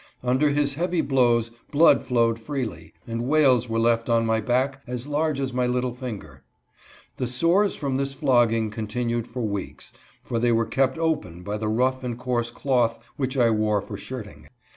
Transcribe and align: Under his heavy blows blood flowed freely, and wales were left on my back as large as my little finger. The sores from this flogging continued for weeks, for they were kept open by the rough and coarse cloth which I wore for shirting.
Under 0.23 0.49
his 0.49 0.73
heavy 0.73 1.01
blows 1.01 1.51
blood 1.69 2.03
flowed 2.07 2.39
freely, 2.39 2.91
and 3.05 3.27
wales 3.27 3.69
were 3.69 3.77
left 3.77 4.09
on 4.09 4.25
my 4.25 4.39
back 4.41 4.81
as 4.87 5.05
large 5.05 5.39
as 5.39 5.53
my 5.53 5.67
little 5.67 5.93
finger. 5.93 6.41
The 7.17 7.27
sores 7.27 7.75
from 7.75 7.97
this 7.97 8.15
flogging 8.15 8.71
continued 8.71 9.27
for 9.27 9.43
weeks, 9.43 9.93
for 10.23 10.39
they 10.39 10.51
were 10.53 10.65
kept 10.65 10.97
open 10.97 11.43
by 11.43 11.57
the 11.57 11.67
rough 11.69 12.03
and 12.03 12.17
coarse 12.17 12.49
cloth 12.49 12.97
which 13.17 13.37
I 13.37 13.51
wore 13.51 13.79
for 13.79 13.95
shirting. 13.95 14.47